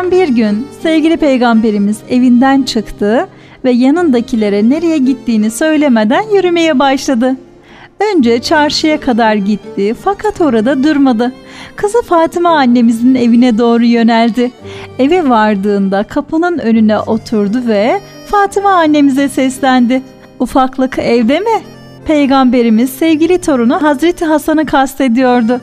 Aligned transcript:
Günlerden 0.00 0.28
bir 0.28 0.34
gün 0.36 0.66
sevgili 0.82 1.16
peygamberimiz 1.16 1.98
evinden 2.10 2.62
çıktı 2.62 3.28
ve 3.64 3.70
yanındakilere 3.70 4.70
nereye 4.70 4.98
gittiğini 4.98 5.50
söylemeden 5.50 6.22
yürümeye 6.34 6.78
başladı. 6.78 7.36
Önce 8.00 8.42
çarşıya 8.42 9.00
kadar 9.00 9.34
gitti 9.34 9.94
fakat 10.04 10.40
orada 10.40 10.84
durmadı. 10.84 11.32
Kızı 11.76 12.02
Fatıma 12.02 12.50
annemizin 12.50 13.14
evine 13.14 13.58
doğru 13.58 13.84
yöneldi. 13.84 14.50
Eve 14.98 15.28
vardığında 15.28 16.02
kapının 16.02 16.58
önüne 16.58 16.98
oturdu 16.98 17.62
ve 17.66 18.00
Fatıma 18.26 18.70
annemize 18.70 19.28
seslendi. 19.28 20.02
Ufaklık 20.38 20.98
evde 20.98 21.40
mi? 21.40 21.79
Peygamberimiz 22.10 22.90
sevgili 22.90 23.40
torunu 23.40 23.82
Hazreti 23.82 24.24
Hasan'ı 24.24 24.66
kastediyordu. 24.66 25.60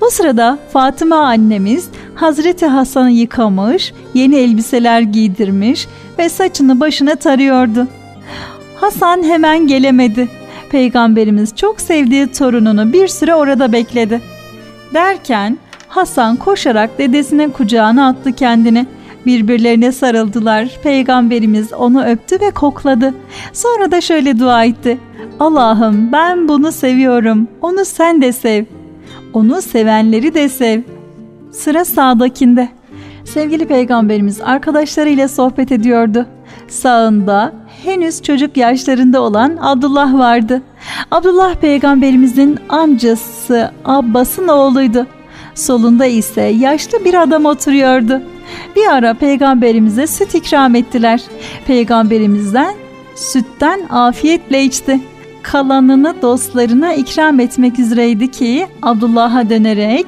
O 0.00 0.10
sırada 0.10 0.58
Fatıma 0.72 1.16
annemiz 1.16 1.88
Hazreti 2.14 2.66
Hasan'ı 2.66 3.10
yıkamış, 3.10 3.92
yeni 4.14 4.36
elbiseler 4.36 5.00
giydirmiş 5.00 5.88
ve 6.18 6.28
saçını 6.28 6.80
başına 6.80 7.14
tarıyordu. 7.14 7.88
Hasan 8.76 9.22
hemen 9.22 9.66
gelemedi. 9.66 10.28
Peygamberimiz 10.70 11.56
çok 11.56 11.80
sevdiği 11.80 12.26
torununu 12.26 12.92
bir 12.92 13.08
süre 13.08 13.34
orada 13.34 13.72
bekledi. 13.72 14.20
Derken 14.94 15.58
Hasan 15.88 16.36
koşarak 16.36 16.98
dedesinin 16.98 17.50
kucağına 17.50 18.08
attı 18.08 18.32
kendini. 18.32 18.86
Birbirlerine 19.26 19.92
sarıldılar. 19.92 20.68
Peygamberimiz 20.82 21.72
onu 21.72 22.04
öptü 22.04 22.40
ve 22.40 22.50
kokladı. 22.50 23.14
Sonra 23.52 23.90
da 23.90 24.00
şöyle 24.00 24.38
dua 24.38 24.64
etti. 24.64 24.98
Allah'ım 25.40 26.12
ben 26.12 26.48
bunu 26.48 26.72
seviyorum. 26.72 27.48
Onu 27.62 27.84
sen 27.84 28.22
de 28.22 28.32
sev. 28.32 28.64
Onu 29.32 29.62
sevenleri 29.62 30.34
de 30.34 30.48
sev. 30.48 30.82
Sıra 31.52 31.84
sağdakinde. 31.84 32.68
Sevgili 33.24 33.66
peygamberimiz 33.66 34.40
arkadaşlarıyla 34.40 35.28
sohbet 35.28 35.72
ediyordu. 35.72 36.26
Sağında 36.68 37.52
henüz 37.84 38.22
çocuk 38.22 38.56
yaşlarında 38.56 39.20
olan 39.20 39.58
Abdullah 39.60 40.18
vardı. 40.18 40.62
Abdullah 41.10 41.54
peygamberimizin 41.54 42.58
amcası 42.68 43.70
Abbas'ın 43.84 44.48
oğluydu. 44.48 45.06
Solunda 45.54 46.06
ise 46.06 46.42
yaşlı 46.42 47.04
bir 47.04 47.22
adam 47.22 47.44
oturuyordu. 47.44 48.22
Bir 48.76 48.86
ara 48.86 49.14
peygamberimize 49.14 50.06
süt 50.06 50.34
ikram 50.34 50.74
ettiler. 50.74 51.22
Peygamberimizden 51.66 52.74
sütten 53.14 53.80
afiyetle 53.90 54.64
içti. 54.64 55.00
Kalanını 55.42 56.14
dostlarına 56.22 56.94
ikram 56.94 57.40
etmek 57.40 57.78
üzereydi 57.78 58.30
ki 58.30 58.66
Abdullah'a 58.82 59.50
dönerek 59.50 60.06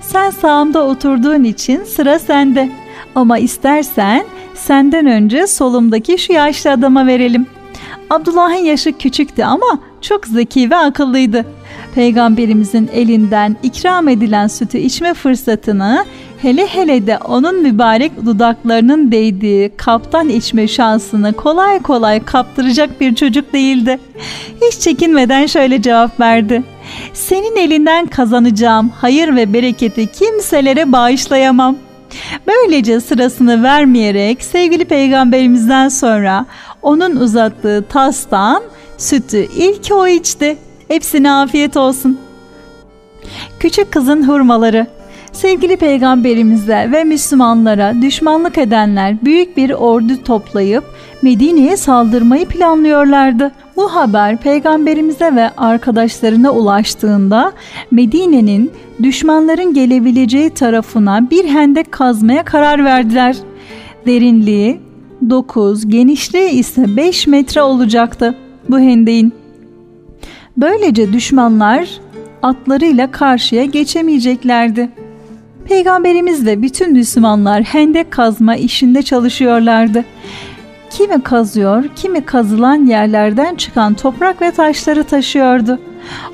sen 0.00 0.30
sağımda 0.30 0.84
oturduğun 0.84 1.44
için 1.44 1.84
sıra 1.84 2.18
sende. 2.18 2.70
Ama 3.14 3.38
istersen 3.38 4.24
senden 4.54 5.06
önce 5.06 5.46
solumdaki 5.46 6.18
şu 6.18 6.32
yaşlı 6.32 6.70
adama 6.70 7.06
verelim. 7.06 7.46
Abdullah'ın 8.10 8.64
yaşı 8.64 8.92
küçüktü 8.92 9.42
ama 9.42 9.78
çok 10.00 10.26
zeki 10.26 10.70
ve 10.70 10.76
akıllıydı. 10.76 11.46
Peygamberimizin 11.94 12.90
elinden 12.92 13.56
ikram 13.62 14.08
edilen 14.08 14.46
sütü 14.46 14.78
içme 14.78 15.14
fırsatını 15.14 16.04
hele 16.38 16.66
hele 16.66 17.06
de 17.06 17.18
onun 17.18 17.62
mübarek 17.62 18.24
dudaklarının 18.24 19.12
değdiği 19.12 19.72
kaptan 19.76 20.28
içme 20.28 20.68
şansını 20.68 21.32
kolay 21.32 21.82
kolay 21.82 22.24
kaptıracak 22.24 23.00
bir 23.00 23.14
çocuk 23.14 23.52
değildi. 23.52 23.98
Hiç 24.62 24.80
çekinmeden 24.80 25.46
şöyle 25.46 25.82
cevap 25.82 26.20
verdi. 26.20 26.62
Senin 27.12 27.56
elinden 27.56 28.06
kazanacağım 28.06 28.88
hayır 28.88 29.36
ve 29.36 29.52
bereketi 29.52 30.06
kimselere 30.06 30.92
bağışlayamam. 30.92 31.76
Böylece 32.46 33.00
sırasını 33.00 33.62
vermeyerek 33.62 34.42
sevgili 34.42 34.84
peygamberimizden 34.84 35.88
sonra 35.88 36.46
onun 36.82 37.16
uzattığı 37.16 37.84
tastan 37.88 38.62
sütü 38.98 39.46
ilk 39.56 39.92
o 39.92 40.06
içti. 40.06 40.56
Hepsine 40.88 41.32
afiyet 41.32 41.76
olsun. 41.76 42.18
Küçük 43.60 43.92
kızın 43.92 44.28
hurmaları 44.28 44.95
Sevgili 45.36 45.76
peygamberimize 45.76 46.88
ve 46.92 47.04
Müslümanlara 47.04 48.02
düşmanlık 48.02 48.58
edenler 48.58 49.24
büyük 49.24 49.56
bir 49.56 49.70
ordu 49.70 50.22
toplayıp 50.24 50.84
Medine'ye 51.22 51.76
saldırmayı 51.76 52.46
planlıyorlardı. 52.46 53.52
Bu 53.76 53.94
haber 53.94 54.36
peygamberimize 54.36 55.36
ve 55.36 55.50
arkadaşlarına 55.56 56.50
ulaştığında 56.52 57.52
Medine'nin 57.90 58.70
düşmanların 59.02 59.74
gelebileceği 59.74 60.50
tarafına 60.50 61.30
bir 61.30 61.44
hendek 61.44 61.92
kazmaya 61.92 62.44
karar 62.44 62.84
verdiler. 62.84 63.36
Derinliği 64.06 64.80
9, 65.30 65.88
genişliği 65.88 66.50
ise 66.50 66.96
5 66.96 67.26
metre 67.26 67.62
olacaktı 67.62 68.34
bu 68.68 68.78
hendeğin. 68.78 69.32
Böylece 70.56 71.12
düşmanlar 71.12 71.88
atlarıyla 72.42 73.10
karşıya 73.10 73.64
geçemeyeceklerdi. 73.64 75.05
Peygamberimiz 75.68 76.46
ve 76.46 76.62
bütün 76.62 76.92
Müslümanlar 76.92 77.62
hendek 77.62 78.10
kazma 78.10 78.56
işinde 78.56 79.02
çalışıyorlardı. 79.02 80.04
Kimi 80.90 81.22
kazıyor, 81.22 81.84
kimi 81.96 82.24
kazılan 82.24 82.86
yerlerden 82.86 83.54
çıkan 83.54 83.94
toprak 83.94 84.42
ve 84.42 84.50
taşları 84.50 85.04
taşıyordu. 85.04 85.78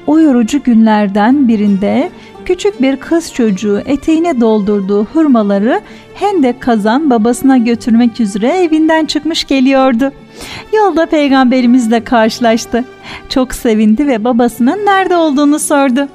O 0.07 0.19
yorucu 0.19 0.63
günlerden 0.63 1.49
birinde 1.49 2.11
küçük 2.45 2.83
bir 2.83 2.97
kız 2.97 3.33
çocuğu 3.33 3.83
eteğine 3.87 4.41
doldurduğu 4.41 5.05
hurmaları 5.05 5.81
hendek 6.15 6.61
kazan 6.61 7.11
babasına 7.11 7.57
götürmek 7.57 8.21
üzere 8.21 8.49
evinden 8.49 9.05
çıkmış 9.05 9.45
geliyordu. 9.45 10.13
Yolda 10.73 11.07
peygamberimizle 11.07 12.05
karşılaştı. 12.05 12.85
Çok 13.29 13.55
sevindi 13.55 14.07
ve 14.07 14.25
babasının 14.25 14.87
nerede 14.87 15.17
olduğunu 15.17 15.59
sordu. 15.59 16.09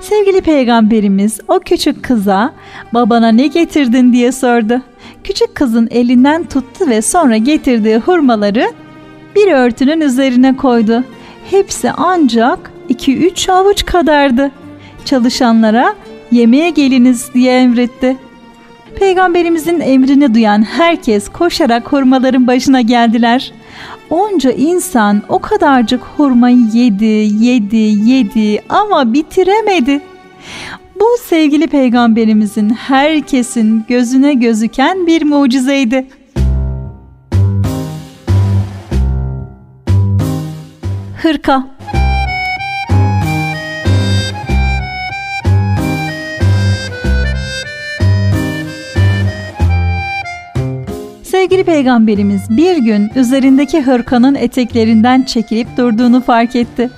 Sevgili 0.00 0.40
peygamberimiz 0.40 1.40
o 1.48 1.60
küçük 1.60 2.02
kıza 2.02 2.52
babana 2.94 3.28
ne 3.28 3.46
getirdin 3.46 4.12
diye 4.12 4.32
sordu. 4.32 4.82
Küçük 5.24 5.54
kızın 5.54 5.88
elinden 5.90 6.44
tuttu 6.44 6.88
ve 6.88 7.02
sonra 7.02 7.36
getirdiği 7.36 7.96
hurmaları 7.96 8.72
bir 9.36 9.52
örtünün 9.52 10.00
üzerine 10.00 10.56
koydu. 10.56 11.04
Hepsi 11.50 11.90
ancak 11.90 12.72
2-3 12.90 13.52
avuç 13.52 13.86
kadardı. 13.86 14.50
Çalışanlara 15.04 15.94
yemeğe 16.30 16.70
geliniz 16.70 17.34
diye 17.34 17.60
emretti. 17.60 18.16
Peygamberimizin 18.98 19.80
emrini 19.80 20.34
duyan 20.34 20.62
herkes 20.62 21.28
koşarak 21.28 21.92
hurmaların 21.92 22.46
başına 22.46 22.80
geldiler. 22.80 23.52
Onca 24.12 24.52
insan 24.52 25.22
o 25.28 25.38
kadarcık 25.38 26.00
hurmayı 26.16 26.58
yedi, 26.72 27.04
yedi, 27.44 27.76
yedi 27.76 28.62
ama 28.68 29.12
bitiremedi. 29.12 30.00
Bu 31.00 31.06
sevgili 31.24 31.66
peygamberimizin 31.66 32.70
herkesin 32.70 33.84
gözüne 33.88 34.34
gözüken 34.34 35.06
bir 35.06 35.22
mucizeydi. 35.22 36.06
Hırka 41.22 41.66
Sevgili 51.62 51.76
peygamberimiz 51.76 52.42
bir 52.50 52.76
gün 52.76 53.10
üzerindeki 53.16 53.82
hırkanın 53.82 54.34
eteklerinden 54.34 55.22
çekilip 55.22 55.76
durduğunu 55.76 56.20
fark 56.20 56.56
etti. 56.56 56.90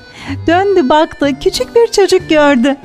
Döndü 0.47 0.89
baktı 0.89 1.31
küçük 1.41 1.77
bir 1.77 1.87
çocuk 1.93 2.31
gördü. 2.31 2.77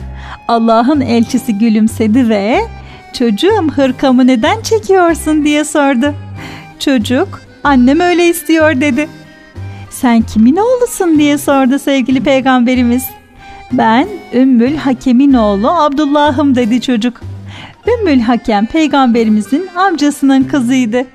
Allah'ın 0.47 1.01
elçisi 1.01 1.57
gülümsedi 1.57 2.29
ve 2.29 2.59
çocuğum 3.13 3.67
hırkamı 3.75 4.27
neden 4.27 4.61
çekiyorsun 4.61 5.45
diye 5.45 5.63
sordu. 5.63 6.13
Çocuk 6.79 7.41
annem 7.63 7.99
öyle 7.99 8.27
istiyor 8.27 8.81
dedi. 8.81 9.09
Sen 9.89 10.21
kimin 10.21 10.55
oğlusun 10.55 11.19
diye 11.19 11.37
sordu 11.37 11.79
sevgili 11.79 12.23
peygamberimiz. 12.23 13.03
Ben 13.71 14.07
Ümmül 14.33 14.75
Hakem'in 14.75 15.33
oğlu 15.33 15.69
Abdullah'ım 15.69 16.55
dedi 16.55 16.81
çocuk. 16.81 17.21
Ümmül 17.87 18.19
Hakem 18.21 18.65
peygamberimizin 18.65 19.67
amcasının 19.75 20.43
kızıydı. 20.43 21.05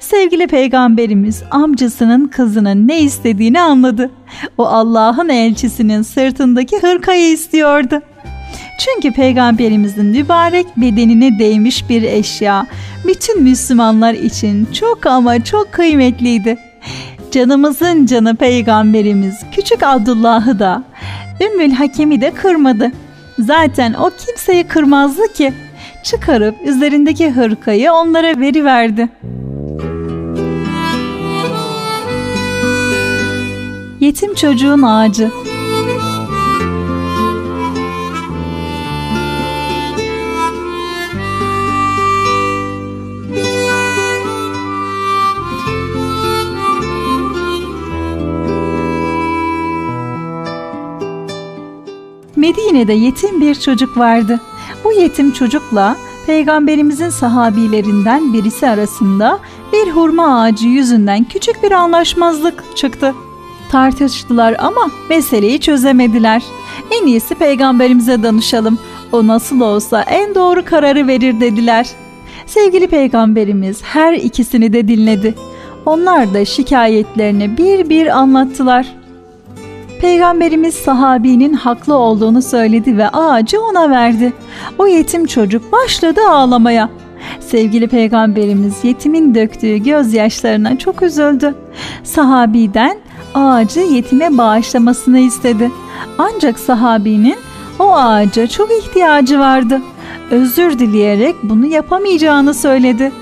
Sevgili 0.00 0.46
peygamberimiz 0.46 1.42
amcasının 1.50 2.28
kızının 2.28 2.88
ne 2.88 3.00
istediğini 3.00 3.60
anladı. 3.60 4.10
O 4.58 4.66
Allah'ın 4.66 5.28
elçisinin 5.28 6.02
sırtındaki 6.02 6.78
hırkayı 6.78 7.32
istiyordu. 7.32 8.02
Çünkü 8.78 9.12
peygamberimizin 9.12 10.06
mübarek 10.06 10.66
bedenine 10.76 11.38
değmiş 11.38 11.88
bir 11.88 12.02
eşya 12.02 12.66
bütün 13.06 13.42
Müslümanlar 13.42 14.14
için 14.14 14.68
çok 14.72 15.06
ama 15.06 15.44
çok 15.44 15.72
kıymetliydi. 15.72 16.58
Canımızın 17.30 18.06
canı 18.06 18.36
peygamberimiz 18.36 19.34
küçük 19.52 19.82
Abdullah'ı 19.82 20.58
da 20.58 20.82
Ümmül 21.40 21.72
Hakem'i 21.72 22.20
de 22.20 22.30
kırmadı. 22.30 22.92
Zaten 23.38 23.92
o 23.92 24.10
kimseyi 24.26 24.64
kırmazdı 24.64 25.32
ki. 25.32 25.52
çıkarıp 26.04 26.54
üzerindeki 26.66 27.30
hırkayı 27.30 27.92
onlara 27.92 28.40
veriverdi. 28.40 29.08
Yetim 34.00 34.34
çocuğun 34.34 34.82
ağacı 34.82 35.30
Medine'de 52.36 52.92
yetim 52.92 53.40
bir 53.40 53.54
çocuk 53.54 53.96
vardı. 53.96 54.40
Bu 54.84 54.92
yetim 54.92 55.32
çocukla 55.32 55.96
peygamberimizin 56.26 57.10
sahabilerinden 57.10 58.32
birisi 58.32 58.68
arasında 58.68 59.38
bir 59.72 59.90
hurma 59.90 60.40
ağacı 60.40 60.68
yüzünden 60.68 61.24
küçük 61.24 61.62
bir 61.62 61.72
anlaşmazlık 61.72 62.76
çıktı. 62.76 63.14
Tartıştılar 63.70 64.56
ama 64.58 64.90
meseleyi 65.10 65.60
çözemediler. 65.60 66.42
En 66.90 67.06
iyisi 67.06 67.34
peygamberimize 67.34 68.22
danışalım. 68.22 68.78
O 69.12 69.26
nasıl 69.26 69.60
olsa 69.60 70.02
en 70.02 70.34
doğru 70.34 70.64
kararı 70.64 71.06
verir 71.06 71.40
dediler. 71.40 71.88
Sevgili 72.46 72.86
peygamberimiz 72.86 73.82
her 73.82 74.12
ikisini 74.12 74.72
de 74.72 74.88
dinledi. 74.88 75.34
Onlar 75.86 76.34
da 76.34 76.44
şikayetlerini 76.44 77.58
bir 77.58 77.88
bir 77.88 78.18
anlattılar. 78.18 78.86
Peygamberimiz 80.00 80.74
sahabinin 80.74 81.54
haklı 81.54 81.94
olduğunu 81.94 82.42
söyledi 82.42 82.96
ve 82.96 83.08
ağacı 83.08 83.60
ona 83.60 83.90
verdi. 83.90 84.32
O 84.78 84.86
yetim 84.86 85.26
çocuk 85.26 85.72
başladı 85.72 86.20
ağlamaya. 86.28 86.90
Sevgili 87.40 87.88
peygamberimiz 87.88 88.84
yetimin 88.84 89.34
döktüğü 89.34 89.76
gözyaşlarına 89.76 90.78
çok 90.78 91.02
üzüldü. 91.02 91.54
Sahabiden 92.04 92.96
ağacı 93.34 93.80
yetime 93.80 94.38
bağışlamasını 94.38 95.18
istedi. 95.18 95.70
Ancak 96.18 96.58
sahabinin 96.58 97.36
o 97.78 97.94
ağaca 97.94 98.46
çok 98.46 98.70
ihtiyacı 98.70 99.38
vardı. 99.38 99.80
Özür 100.30 100.78
dileyerek 100.78 101.36
bunu 101.42 101.66
yapamayacağını 101.66 102.54
söyledi. 102.54 103.12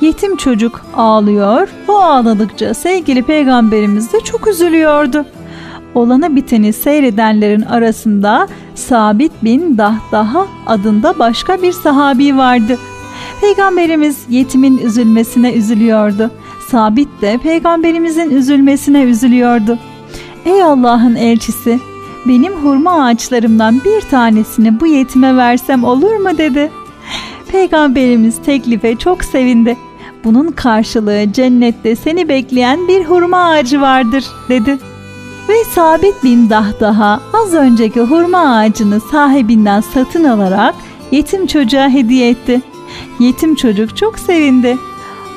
Yetim 0.00 0.36
çocuk 0.36 0.80
ağlıyor, 0.96 1.68
o 1.88 1.92
ağladıkça 1.92 2.74
sevgili 2.74 3.22
peygamberimiz 3.22 4.12
de 4.12 4.20
çok 4.20 4.48
üzülüyordu 4.48 5.24
olanı 5.94 6.36
biteni 6.36 6.72
seyredenlerin 6.72 7.62
arasında 7.62 8.48
Sabit 8.74 9.32
bin 9.44 9.78
Dahdaha 9.78 10.46
adında 10.66 11.18
başka 11.18 11.62
bir 11.62 11.72
sahabi 11.72 12.36
vardı. 12.36 12.78
Peygamberimiz 13.40 14.24
yetimin 14.28 14.78
üzülmesine 14.78 15.52
üzülüyordu. 15.52 16.30
Sabit 16.72 17.08
de 17.22 17.38
peygamberimizin 17.38 18.30
üzülmesine 18.30 19.02
üzülüyordu. 19.02 19.78
Ey 20.44 20.62
Allah'ın 20.62 21.14
elçisi 21.14 21.78
benim 22.26 22.52
hurma 22.52 23.04
ağaçlarımdan 23.04 23.80
bir 23.84 24.00
tanesini 24.00 24.80
bu 24.80 24.86
yetime 24.86 25.36
versem 25.36 25.84
olur 25.84 26.16
mu 26.16 26.38
dedi. 26.38 26.70
Peygamberimiz 27.48 28.42
teklife 28.46 28.96
çok 28.96 29.24
sevindi. 29.24 29.76
Bunun 30.24 30.50
karşılığı 30.50 31.32
cennette 31.32 31.96
seni 31.96 32.28
bekleyen 32.28 32.88
bir 32.88 33.04
hurma 33.04 33.38
ağacı 33.38 33.80
vardır 33.80 34.24
dedi. 34.48 34.78
Ve 35.48 35.64
Sabit 35.74 36.24
bin 36.24 36.50
Dahdaha 36.50 37.20
az 37.32 37.54
önceki 37.54 38.00
hurma 38.00 38.38
ağacını 38.38 39.00
sahibinden 39.00 39.80
satın 39.80 40.24
alarak 40.24 40.74
yetim 41.10 41.46
çocuğa 41.46 41.88
hediye 41.88 42.30
etti. 42.30 42.60
Yetim 43.20 43.54
çocuk 43.54 43.96
çok 43.96 44.18
sevindi. 44.18 44.78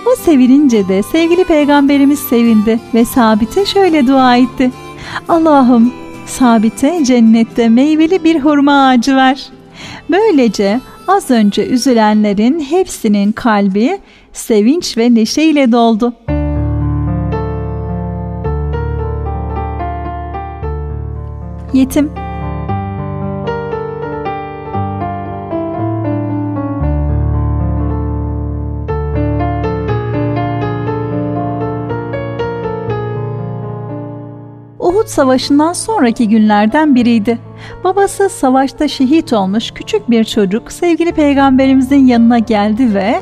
O 0.06 0.16
sevinince 0.16 0.88
de 0.88 1.04
sevgili 1.04 1.44
peygamberimiz 1.44 2.20
sevindi 2.20 2.80
ve 2.94 3.06
Sabit'e 3.06 3.66
şöyle 3.66 4.08
dua 4.08 4.38
etti. 4.38 4.72
Allah'ım 5.28 5.94
Sabit'e 6.26 7.04
cennette 7.04 7.70
meyveli 7.70 8.24
bir 8.24 8.40
hurma 8.40 8.88
ağacı 8.88 9.16
ver. 9.16 9.50
Böylece 10.10 10.80
az 11.08 11.32
önce 11.32 11.68
üzülenlerin 11.68 12.60
hepsinin 12.60 13.32
kalbi 13.32 14.00
sevinç 14.34 14.98
ve 14.98 15.16
neşeyle 15.16 15.72
doldu. 15.72 16.14
Yetim 21.74 22.25
Uhud 34.96 35.08
Savaşı'ndan 35.08 35.74
sonraki 35.74 36.30
günlerden 36.30 36.96
biriydi. 36.96 37.40
Babası 37.84 38.30
savaşta 38.30 38.88
şehit 38.88 39.34
olmuş 39.34 39.72
küçük 39.72 40.10
bir 40.10 40.24
çocuk 40.24 40.72
sevgili 40.72 41.12
peygamberimizin 41.12 42.06
yanına 42.06 42.40
geldi 42.40 42.94
ve 42.94 43.22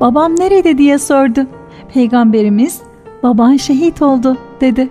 "Babam 0.00 0.32
nerede?" 0.36 0.78
diye 0.78 0.98
sordu. 0.98 1.46
Peygamberimiz 1.94 2.80
"Baban 3.22 3.56
şehit 3.56 4.02
oldu." 4.02 4.36
dedi. 4.60 4.88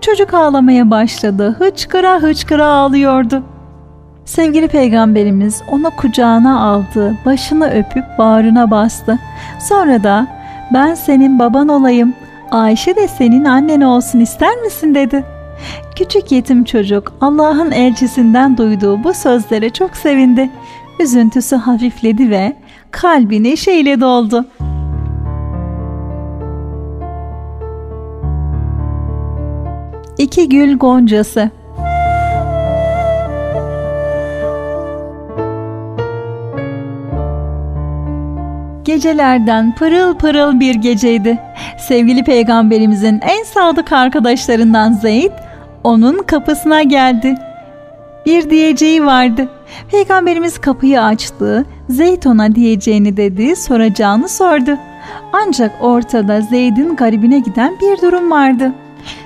Çocuk 0.00 0.34
ağlamaya 0.34 0.90
başladı. 0.90 1.56
Hıçkıra 1.58 2.22
hıçkıra 2.22 2.66
ağlıyordu. 2.66 3.42
Sevgili 4.24 4.68
peygamberimiz 4.68 5.62
onu 5.70 5.90
kucağına 5.96 6.60
aldı, 6.60 7.14
başını 7.26 7.70
öpüp 7.70 8.04
bağrına 8.18 8.70
bastı. 8.70 9.18
Sonra 9.60 10.02
da 10.02 10.26
ben 10.74 10.94
senin 10.94 11.38
baban 11.38 11.68
olayım, 11.68 12.14
Ayşe 12.50 12.96
de 12.96 13.08
senin 13.08 13.44
annen 13.44 13.80
olsun 13.80 14.20
ister 14.20 14.56
misin 14.56 14.94
dedi. 14.94 15.33
Küçük 15.96 16.32
yetim 16.32 16.64
çocuk 16.64 17.12
Allah'ın 17.20 17.70
elçisinden 17.70 18.56
duyduğu 18.56 19.04
bu 19.04 19.14
sözlere 19.14 19.70
çok 19.70 19.96
sevindi. 19.96 20.50
Üzüntüsü 21.00 21.56
hafifledi 21.56 22.30
ve 22.30 22.56
kalbi 22.90 23.42
neşeyle 23.42 24.00
doldu. 24.00 24.46
İki 30.18 30.48
Gül 30.48 30.78
Goncası 30.78 31.50
Gecelerden 38.84 39.74
pırıl 39.74 40.14
pırıl 40.14 40.60
bir 40.60 40.74
geceydi. 40.74 41.38
Sevgili 41.78 42.24
peygamberimizin 42.24 43.20
en 43.22 43.44
sadık 43.44 43.92
arkadaşlarından 43.92 44.92
Zeyd 44.92 45.32
onun 45.84 46.18
kapısına 46.22 46.82
geldi. 46.82 47.34
Bir 48.26 48.50
diyeceği 48.50 49.06
vardı. 49.06 49.48
Peygamberimiz 49.90 50.58
kapıyı 50.58 51.02
açtı. 51.02 51.66
Zeyd 51.88 52.22
ona 52.22 52.54
diyeceğini 52.54 53.16
dedi, 53.16 53.56
soracağını 53.56 54.28
sordu. 54.28 54.78
Ancak 55.32 55.72
ortada 55.80 56.40
Zeyd'in 56.40 56.96
garibine 56.96 57.38
giden 57.38 57.76
bir 57.80 58.02
durum 58.02 58.30
vardı. 58.30 58.72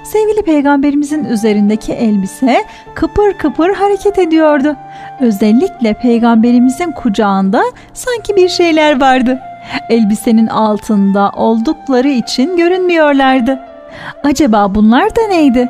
Sevgili 0.04 0.42
peygamberimizin 0.42 1.24
üzerindeki 1.24 1.92
elbise 1.92 2.64
kıpır 2.94 3.32
kıpır 3.32 3.74
hareket 3.74 4.18
ediyordu. 4.18 4.76
Özellikle 5.20 5.94
peygamberimizin 5.94 6.92
kucağında 6.92 7.62
sanki 7.94 8.36
bir 8.36 8.48
şeyler 8.48 9.00
vardı. 9.00 9.40
Elbisenin 9.88 10.46
altında 10.46 11.30
oldukları 11.36 12.08
için 12.08 12.56
görünmüyorlardı. 12.56 13.60
Acaba 14.24 14.74
bunlar 14.74 15.16
da 15.16 15.26
neydi? 15.28 15.68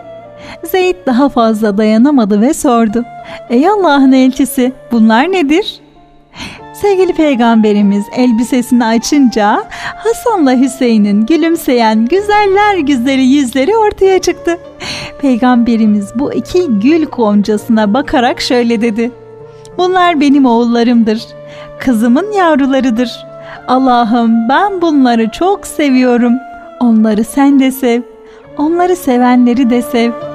Zeyd 0.64 0.96
daha 1.06 1.28
fazla 1.28 1.78
dayanamadı 1.78 2.40
ve 2.40 2.54
sordu. 2.54 3.04
Ey 3.50 3.68
Allah'ın 3.68 4.12
elçisi 4.12 4.72
bunlar 4.92 5.32
nedir? 5.32 5.80
Sevgili 6.82 7.12
peygamberimiz 7.12 8.04
elbisesini 8.16 8.84
açınca 8.84 9.64
Hasan'la 9.96 10.60
Hüseyin'in 10.60 11.26
gülümseyen 11.26 12.06
güzeller 12.06 12.78
güzeli 12.78 13.22
yüzleri 13.22 13.76
ortaya 13.76 14.18
çıktı. 14.18 14.58
Peygamberimiz 15.20 16.12
bu 16.14 16.32
iki 16.32 16.66
gül 16.80 17.04
goncasına 17.06 17.94
bakarak 17.94 18.40
şöyle 18.40 18.80
dedi. 18.80 19.10
Bunlar 19.78 20.20
benim 20.20 20.46
oğullarımdır. 20.46 21.22
Kızımın 21.78 22.32
yavrularıdır. 22.32 23.10
Allah'ım 23.68 24.48
ben 24.48 24.82
bunları 24.82 25.30
çok 25.30 25.66
seviyorum. 25.66 26.32
Onları 26.80 27.24
sen 27.24 27.60
de 27.60 27.70
sev. 27.70 28.02
Onları 28.58 28.96
sevenleri 28.96 29.70
de 29.70 29.82
sev.'' 29.82 30.28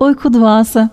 Uyku 0.00 0.32
Duası 0.32 0.90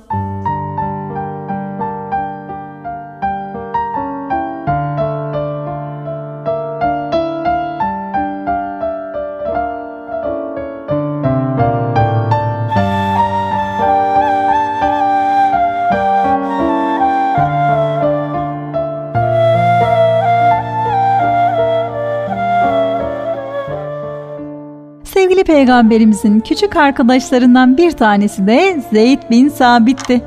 peygamberimizin 25.68 26.40
küçük 26.40 26.76
arkadaşlarından 26.76 27.78
bir 27.78 27.92
tanesi 27.92 28.48
de 28.48 28.82
Zeyd 28.92 29.20
bin 29.32 29.50
Sabit'ti. 29.50 30.22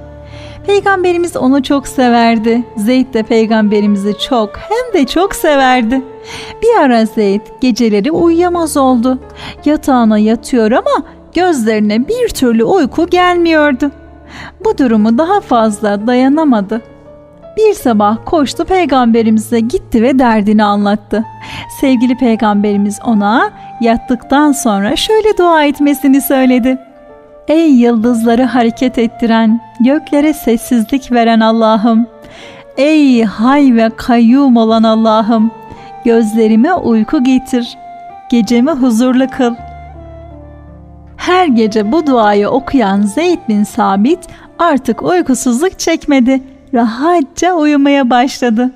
Peygamberimiz 0.66 1.36
onu 1.36 1.62
çok 1.62 1.88
severdi. 1.88 2.64
Zeyd 2.76 3.14
de 3.14 3.22
peygamberimizi 3.22 4.18
çok 4.18 4.50
hem 4.56 4.94
de 4.94 5.06
çok 5.06 5.34
severdi. 5.34 6.02
Bir 6.62 6.80
ara 6.80 7.04
Zeyd 7.04 7.40
geceleri 7.60 8.10
uyuyamaz 8.10 8.76
oldu. 8.76 9.18
Yatağına 9.64 10.18
yatıyor 10.18 10.70
ama 10.70 11.06
gözlerine 11.34 12.08
bir 12.08 12.28
türlü 12.28 12.64
uyku 12.64 13.06
gelmiyordu. 13.06 13.90
Bu 14.64 14.78
durumu 14.78 15.18
daha 15.18 15.40
fazla 15.40 16.06
dayanamadı. 16.06 16.82
Bir 17.60 17.74
sabah 17.74 18.16
koştu 18.24 18.64
peygamberimize 18.64 19.60
gitti 19.60 20.02
ve 20.02 20.18
derdini 20.18 20.64
anlattı. 20.64 21.24
Sevgili 21.80 22.16
peygamberimiz 22.16 22.98
ona 23.04 23.50
yattıktan 23.80 24.52
sonra 24.52 24.96
şöyle 24.96 25.38
dua 25.38 25.64
etmesini 25.64 26.20
söyledi. 26.20 26.78
Ey 27.48 27.70
yıldızları 27.70 28.44
hareket 28.44 28.98
ettiren, 28.98 29.60
göklere 29.80 30.32
sessizlik 30.32 31.12
veren 31.12 31.40
Allah'ım. 31.40 32.06
Ey 32.76 33.24
hay 33.24 33.74
ve 33.74 33.90
kayyum 33.96 34.56
olan 34.56 34.82
Allah'ım. 34.82 35.50
Gözlerime 36.04 36.74
uyku 36.74 37.24
getir. 37.24 37.78
Gecemi 38.30 38.70
huzurlu 38.70 39.26
kıl. 39.28 39.54
Her 41.16 41.46
gece 41.46 41.92
bu 41.92 42.06
duayı 42.06 42.48
okuyan 42.48 43.02
Zeyd 43.02 43.38
bin 43.48 43.64
Sabit 43.64 44.20
artık 44.58 45.02
uykusuzluk 45.02 45.78
çekmedi. 45.78 46.40
Rahatça 46.74 47.52
uyumaya 47.52 48.10
başladı. 48.10 48.70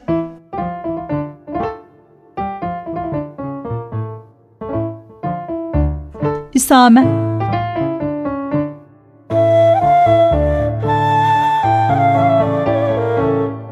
Üsame 6.54 7.06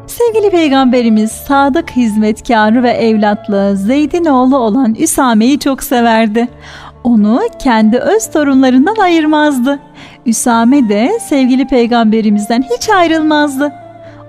Sevgili 0.07 0.49
Peygamberimiz 0.51 1.31
sadık 1.31 1.91
hizmetkarı 1.91 2.83
ve 2.83 2.91
evlatlığı 2.91 3.77
Zeyd'in 3.77 4.25
oğlu 4.25 4.57
olan 4.57 4.95
Üsame'yi 4.95 5.59
çok 5.59 5.83
severdi. 5.83 6.47
Onu 7.03 7.41
kendi 7.59 7.97
öz 7.97 8.31
torunlarından 8.31 8.95
ayırmazdı. 8.95 9.79
Üsame 10.25 10.89
de 10.89 11.19
sevgili 11.19 11.67
peygamberimizden 11.67 12.63
hiç 12.75 12.89
ayrılmazdı. 12.89 13.82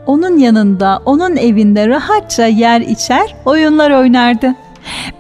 Onun 0.06 0.38
yanında, 0.38 1.02
onun 1.04 1.37
evinde 1.37 1.88
rahatça 1.88 2.46
yer 2.46 2.80
içer, 2.80 3.34
oyunlar 3.44 3.90
oynardı. 3.90 4.54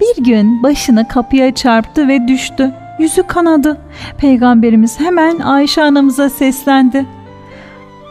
Bir 0.00 0.24
gün 0.24 0.62
başını 0.62 1.08
kapıya 1.08 1.54
çarptı 1.54 2.08
ve 2.08 2.28
düştü. 2.28 2.72
Yüzü 2.98 3.22
kanadı. 3.22 3.78
Peygamberimiz 4.18 5.00
hemen 5.00 5.38
Ayşe 5.38 5.82
anamıza 5.82 6.30
seslendi. 6.30 7.06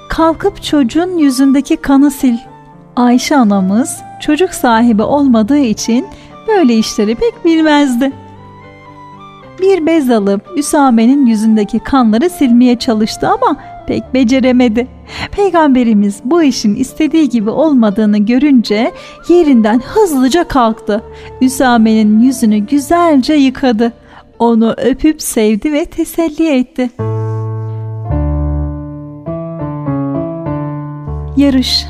Kalkıp 0.10 0.64
çocuğun 0.64 1.18
yüzündeki 1.18 1.78
kanı 1.78 2.12
sil. 2.20 2.38
Ayşe 2.96 3.36
anamız 3.36 4.02
çocuk 4.22 4.54
sahibi 4.54 5.04
olmadığı 5.04 5.58
için 5.58 6.06
böyle 6.48 6.74
işleri 6.74 7.16
pek 7.16 7.46
bilmezdi. 7.46 8.12
Bir 9.62 9.86
bez 9.86 10.10
alıp 10.10 10.42
Üsame'nin 10.58 11.26
yüzündeki 11.26 11.80
kanları 11.80 12.30
silmeye 12.30 12.80
çalıştı 12.80 13.30
ama 13.30 13.58
pek 13.88 14.14
beceremedi. 14.14 14.88
Peygamberimiz 15.32 16.22
bu 16.26 16.44
işin 16.44 16.76
istediği 16.76 17.30
gibi 17.30 17.50
olmadığını 17.50 18.18
görünce 18.18 18.92
yerinden 19.30 19.80
hızlıca 19.80 20.44
kalktı. 20.44 21.04
Üsame'nin 21.42 22.20
yüzünü 22.20 22.58
güzelce 22.58 23.34
yıkadı. 23.34 23.94
Onu 24.40 24.74
öpüp 24.74 25.22
sevdi 25.22 25.74
ve 25.74 25.86
teselli 25.86 26.60
etti. 26.60 26.90
Yarış 31.38 31.86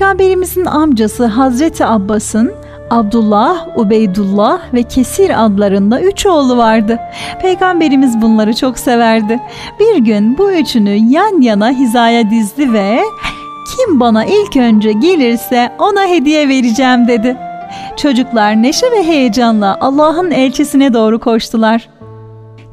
Peygamberimizin 0.00 0.64
amcası 0.64 1.26
Hazreti 1.26 1.86
Abbas'ın 1.86 2.52
Abdullah, 2.90 3.78
Ubeydullah 3.78 4.60
ve 4.74 4.82
Kesir 4.82 5.44
adlarında 5.44 6.00
üç 6.00 6.26
oğlu 6.26 6.56
vardı. 6.56 6.98
Peygamberimiz 7.42 8.22
bunları 8.22 8.56
çok 8.56 8.78
severdi. 8.78 9.40
Bir 9.80 9.96
gün 9.96 10.38
bu 10.38 10.52
üçünü 10.52 10.90
yan 10.90 11.40
yana 11.40 11.70
hizaya 11.70 12.30
dizdi 12.30 12.72
ve 12.72 13.00
kim 13.76 14.00
bana 14.00 14.24
ilk 14.24 14.56
önce 14.56 14.92
gelirse 14.92 15.72
ona 15.78 16.06
hediye 16.06 16.48
vereceğim 16.48 17.08
dedi. 17.08 17.36
Çocuklar 17.96 18.62
neşe 18.62 18.86
ve 18.90 19.02
heyecanla 19.06 19.78
Allah'ın 19.80 20.30
elçisine 20.30 20.94
doğru 20.94 21.20
koştular. 21.20 21.88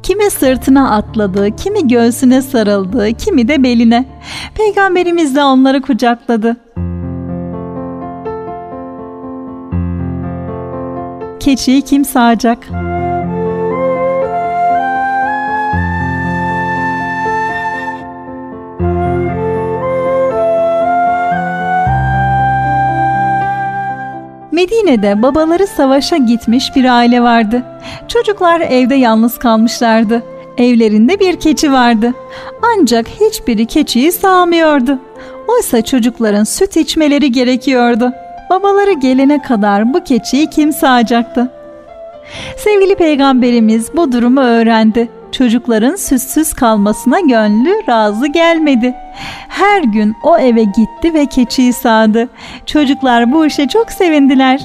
Kimi 0.04 0.30
sırtına 0.30 0.92
atladı, 0.92 1.56
kimi 1.56 1.88
göğsüne 1.88 2.42
sarıldı, 2.42 3.14
kimi 3.14 3.48
de 3.48 3.64
beline. 3.64 4.06
Peygamberimiz 4.56 5.36
de 5.36 5.44
onları 5.44 5.82
kucakladı. 5.82 6.67
Keçiyi 11.48 11.82
kim 11.82 12.06
sağacak? 12.06 12.58
Medine'de 24.52 25.22
babaları 25.22 25.68
savaşa 25.68 26.18
gitmiş 26.18 26.76
bir 26.76 26.86
aile 26.86 27.22
vardı. 27.22 27.64
Çocuklar 28.08 28.62
evde 28.62 28.96
yalnız 28.96 29.40
kalmışlardı. 29.40 30.24
Evlerinde 30.58 31.20
bir 31.20 31.40
keçi 31.40 31.72
vardı. 31.72 32.14
Ancak 32.62 33.08
hiçbiri 33.08 33.66
keçiyi 33.66 34.12
sağmıyordu. 34.12 35.00
Oysa 35.48 35.82
çocukların 35.82 36.44
süt 36.44 36.78
içmeleri 36.78 37.32
gerekiyordu. 37.32 38.14
Babaları 38.50 38.94
gelene 38.94 39.42
kadar 39.42 39.94
bu 39.94 40.04
keçiyi 40.04 40.50
kim 40.50 40.74
sağacaktı? 40.74 41.52
Sevgili 42.58 42.96
peygamberimiz 42.96 43.96
bu 43.96 44.12
durumu 44.12 44.42
öğrendi. 44.42 45.10
Çocukların 45.32 45.96
süssüz 45.96 46.54
kalmasına 46.54 47.20
gönlü 47.20 47.88
razı 47.90 48.28
gelmedi. 48.28 48.96
Her 49.48 49.84
gün 49.84 50.16
o 50.24 50.38
eve 50.38 50.64
gitti 50.64 51.14
ve 51.14 51.26
keçiyi 51.26 51.74
sağdı. 51.74 52.30
Çocuklar 52.66 53.32
bu 53.32 53.46
işe 53.46 53.68
çok 53.68 53.92
sevindiler. 53.92 54.62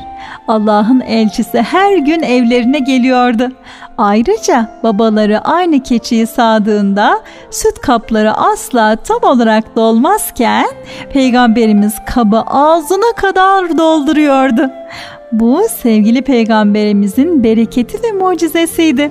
Allah'ın 0.49 1.01
elçisi 1.01 1.62
her 1.62 1.97
gün 1.97 2.23
evlerine 2.23 2.79
geliyordu. 2.79 3.53
Ayrıca 3.99 4.81
babaları 4.83 5.41
aynı 5.41 5.83
keçiyi 5.83 6.27
sağdığında 6.27 7.21
süt 7.51 7.79
kapları 7.81 8.33
asla 8.33 8.97
tam 8.97 9.19
olarak 9.23 9.77
dolmazken 9.77 10.67
peygamberimiz 11.13 11.95
kabı 12.07 12.41
ağzına 12.41 13.13
kadar 13.17 13.79
dolduruyordu. 13.79 14.71
Bu 15.33 15.63
sevgili 15.77 16.23
peygamberimizin 16.23 17.45
bereketi 17.45 18.03
ve 18.03 18.13
mucizesiydi. 18.13 19.11